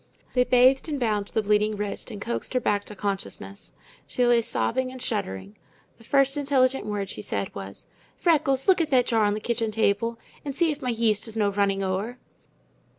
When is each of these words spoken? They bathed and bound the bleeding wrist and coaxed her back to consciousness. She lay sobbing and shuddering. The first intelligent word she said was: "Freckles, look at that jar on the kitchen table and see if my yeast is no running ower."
They 0.33 0.45
bathed 0.45 0.89
and 0.89 0.99
bound 0.99 1.27
the 1.27 1.43
bleeding 1.43 1.75
wrist 1.77 2.09
and 2.09 2.19
coaxed 2.19 2.55
her 2.55 2.59
back 2.59 2.85
to 2.85 2.95
consciousness. 2.95 3.71
She 4.07 4.25
lay 4.25 4.41
sobbing 4.41 4.91
and 4.91 4.99
shuddering. 4.99 5.57
The 5.99 6.03
first 6.03 6.37
intelligent 6.37 6.87
word 6.87 7.07
she 7.07 7.21
said 7.21 7.53
was: 7.53 7.85
"Freckles, 8.17 8.67
look 8.67 8.81
at 8.81 8.89
that 8.89 9.05
jar 9.05 9.25
on 9.25 9.35
the 9.35 9.39
kitchen 9.39 9.69
table 9.69 10.17
and 10.43 10.55
see 10.55 10.71
if 10.71 10.81
my 10.81 10.89
yeast 10.89 11.27
is 11.27 11.37
no 11.37 11.51
running 11.51 11.83
ower." 11.83 12.17